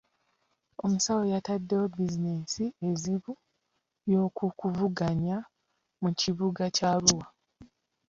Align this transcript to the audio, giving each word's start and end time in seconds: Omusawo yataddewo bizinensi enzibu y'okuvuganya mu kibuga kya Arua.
Omusawo 0.83 1.23
yataddewo 1.33 1.85
bizinensi 1.93 2.63
enzibu 2.85 3.31
y'okuvuganya 4.11 5.37
mu 6.01 6.09
kibuga 6.19 6.63
kya 6.75 6.89
Arua. 6.95 7.27